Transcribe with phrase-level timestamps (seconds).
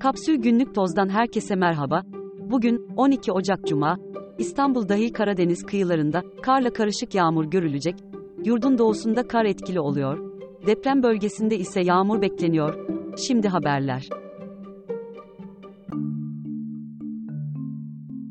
[0.00, 2.02] Kapsül Günlük Toz'dan herkese merhaba.
[2.50, 3.98] Bugün 12 Ocak Cuma.
[4.38, 7.94] İstanbul dahil Karadeniz kıyılarında karla karışık yağmur görülecek.
[8.44, 10.18] Yurdun doğusunda kar etkili oluyor.
[10.66, 12.88] Deprem bölgesinde ise yağmur bekleniyor.
[13.26, 14.08] Şimdi haberler.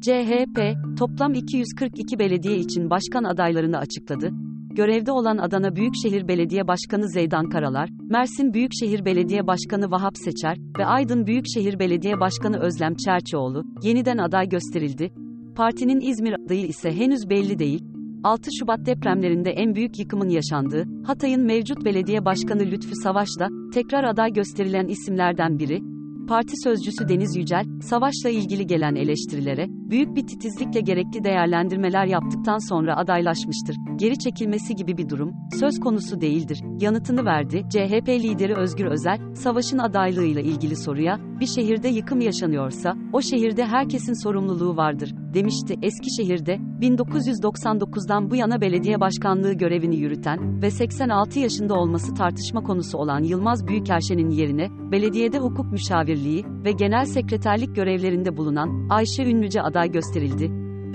[0.00, 0.58] CHP
[0.98, 4.30] toplam 242 belediye için başkan adaylarını açıkladı.
[4.74, 10.86] Görevde olan Adana Büyükşehir Belediye Başkanı Zeydan Karalar, Mersin Büyükşehir Belediye Başkanı Vahap Seçer ve
[10.86, 15.12] Aydın Büyükşehir Belediye Başkanı Özlem Çerçioğlu yeniden aday gösterildi.
[15.56, 17.84] Partinin İzmir adayı ise henüz belli değil.
[18.24, 24.04] 6 Şubat depremlerinde en büyük yıkımın yaşandığı, Hatay'ın mevcut belediye başkanı Lütfü Savaş da tekrar
[24.04, 25.91] aday gösterilen isimlerden biri.
[26.28, 32.96] Parti sözcüsü Deniz Yücel, savaşla ilgili gelen eleştirilere, büyük bir titizlikle gerekli değerlendirmeler yaptıktan sonra
[32.96, 33.76] adaylaşmıştır.
[33.96, 36.62] Geri çekilmesi gibi bir durum, söz konusu değildir.
[36.80, 37.62] Yanıtını verdi.
[37.70, 44.22] CHP lideri Özgür Özel, savaşın adaylığıyla ilgili soruya, bir şehirde yıkım yaşanıyorsa, o şehirde herkesin
[44.22, 45.76] sorumluluğu vardır, demişti.
[45.82, 53.22] Eskişehir'de, 1999'dan bu yana belediye başkanlığı görevini yürüten ve 86 yaşında olması tartışma konusu olan
[53.22, 60.44] Yılmaz Büyükerşen'in yerine, belediyede hukuk müşavirliği ve genel sekreterlik görevlerinde bulunan Ayşe Ünlüce aday gösterildi.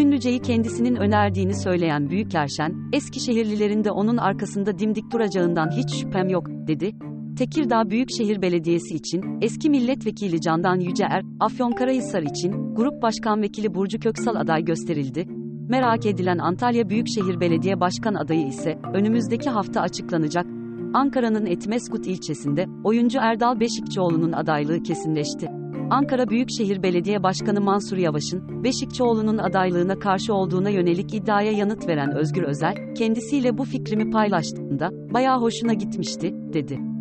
[0.00, 7.13] Ünlüce'yi kendisinin önerdiğini söyleyen Büyükerşen, Eskişehirlilerin de onun arkasında dimdik duracağından hiç şüphem yok, dedi.
[7.38, 14.36] Tekirdağ Büyükşehir Belediyesi için, eski milletvekili Candan Yüceer, Afyonkarahisar için, Grup Başkan Vekili Burcu Köksal
[14.36, 15.26] aday gösterildi.
[15.68, 20.46] Merak edilen Antalya Büyükşehir Belediye Başkan adayı ise, önümüzdeki hafta açıklanacak.
[20.94, 25.48] Ankara'nın Etmeskut ilçesinde, oyuncu Erdal Beşikçioğlu'nun adaylığı kesinleşti.
[25.90, 32.42] Ankara Büyükşehir Belediye Başkanı Mansur Yavaş'ın, Beşikçioğlu'nun adaylığına karşı olduğuna yönelik iddiaya yanıt veren Özgür
[32.42, 36.93] Özel, kendisiyle bu fikrimi paylaştığında, bayağı hoşuna gitmişti, dedi.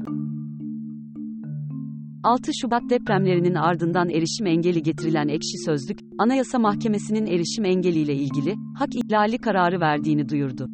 [2.23, 8.89] 6 Şubat depremlerinin ardından erişim engeli getirilen Ekşi Sözlük, Anayasa Mahkemesi'nin erişim engeliyle ilgili hak
[8.95, 10.69] ihlali kararı verdiğini duyurdu.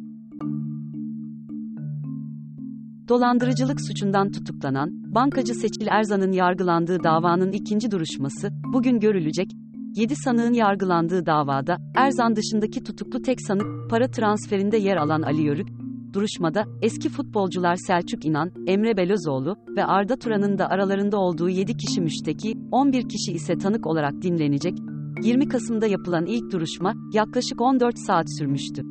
[3.08, 9.50] Dolandırıcılık suçundan tutuklanan bankacı Seçil Erzan'ın yargılandığı davanın ikinci duruşması bugün görülecek.
[9.96, 15.68] 7 sanığın yargılandığı davada Erzan dışındaki tutuklu tek sanık para transferinde yer alan Ali Yörük,
[16.12, 22.00] Duruşmada, eski futbolcular Selçuk İnan, Emre Belözoğlu ve Arda Turan'ın da aralarında olduğu 7 kişi
[22.00, 24.78] müşteki, 11 kişi ise tanık olarak dinlenecek.
[25.22, 28.82] 20 Kasım'da yapılan ilk duruşma, yaklaşık 14 saat sürmüştü.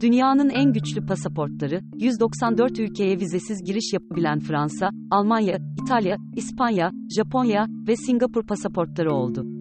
[0.00, 7.96] Dünyanın en güçlü pasaportları, 194 ülkeye vizesiz giriş yapabilen Fransa, Almanya, İtalya, İspanya, Japonya ve
[7.96, 9.57] Singapur pasaportları oldu.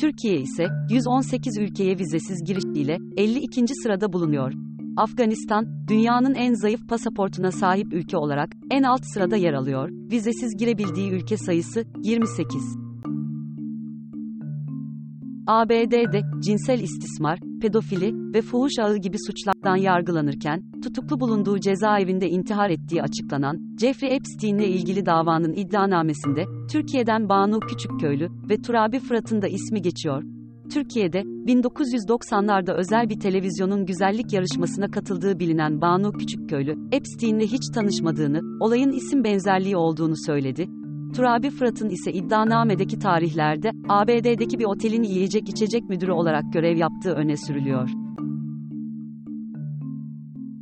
[0.00, 3.64] Türkiye ise 118 ülkeye vizesiz giriş ile 52.
[3.82, 4.52] sırada bulunuyor.
[4.96, 9.88] Afganistan, dünyanın en zayıf pasaportuna sahip ülke olarak en alt sırada yer alıyor.
[9.90, 12.83] Vizesiz girebildiği ülke sayısı 28.
[15.46, 23.02] ABD'de cinsel istismar, pedofili ve fuhuş ağı gibi suçlardan yargılanırken, tutuklu bulunduğu cezaevinde intihar ettiği
[23.02, 30.22] açıklanan Jeffrey Epstein'le ilgili davanın iddianamesinde, Türkiye'den Banu Küçükköylü ve Turabi Fırat'ın da ismi geçiyor.
[30.72, 38.92] Türkiye'de, 1990'larda özel bir televizyonun güzellik yarışmasına katıldığı bilinen Banu Küçükköylü, Epstein'le hiç tanışmadığını, olayın
[38.92, 40.68] isim benzerliği olduğunu söyledi.
[41.16, 47.36] Turabi Fırat'ın ise iddianamedeki tarihlerde, ABD'deki bir otelin yiyecek içecek müdürü olarak görev yaptığı öne
[47.36, 47.90] sürülüyor.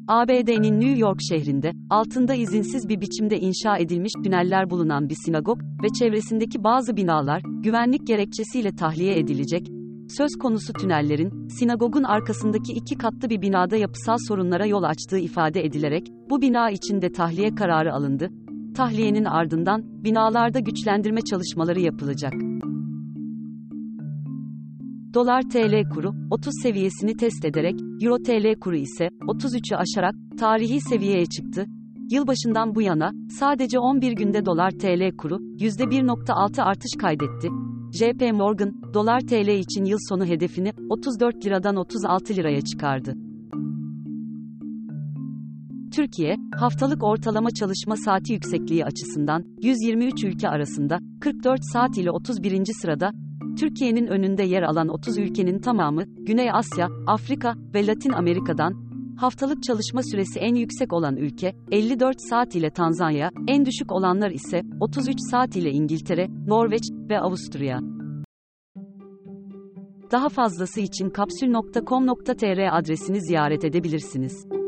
[0.08, 5.88] ABD'nin New York şehrinde, altında izinsiz bir biçimde inşa edilmiş tüneller bulunan bir sinagog ve
[5.98, 9.68] çevresindeki bazı binalar, güvenlik gerekçesiyle tahliye edilecek.
[10.08, 16.06] Söz konusu tünellerin, sinagogun arkasındaki iki katlı bir binada yapısal sorunlara yol açtığı ifade edilerek,
[16.30, 18.30] bu bina içinde tahliye kararı alındı.
[18.77, 22.33] Tahliyenin ardından, binalarda güçlendirme çalışmaları yapılacak.
[25.15, 31.27] Dolar TL kuru 30 seviyesini test ederek Euro TL kuru ise 33'ü aşarak tarihi seviyeye
[31.27, 31.66] çıktı.
[32.10, 37.48] Yılbaşından bu yana sadece 11 günde dolar TL kuru %1.6 artış kaydetti.
[37.92, 43.15] JP Morgan dolar TL için yıl sonu hedefini 34 liradan 36 liraya çıkardı.
[45.92, 52.65] Türkiye, haftalık ortalama çalışma saati yüksekliği açısından 123 ülke arasında 44 saat ile 31.
[52.83, 53.10] sırada,
[53.59, 58.72] Türkiye'nin önünde yer alan 30 ülkenin tamamı, Güney Asya, Afrika ve Latin Amerika'dan,
[59.16, 64.62] haftalık çalışma süresi en yüksek olan ülke, 54 saat ile Tanzanya, en düşük olanlar ise
[64.80, 67.80] 33 saat ile İngiltere, Norveç ve Avusturya.
[70.12, 74.61] Daha fazlası için kapsül.com.tr adresini ziyaret edebilirsiniz.